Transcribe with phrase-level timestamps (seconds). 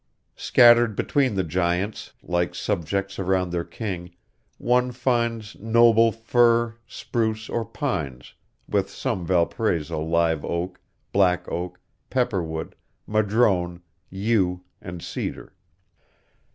[0.35, 4.09] Scattered between the giants, like subjects around their king,
[4.57, 8.33] one finds noble fir, spruce, or pines,
[8.67, 11.79] with some Valparaiso live oak, black oak,
[12.09, 12.73] pepper wood,
[13.05, 15.53] madrone, yew, and cedar.